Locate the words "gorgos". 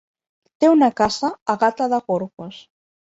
2.09-2.59